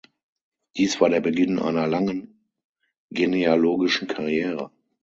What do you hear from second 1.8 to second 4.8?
langen genealogischen Karriere.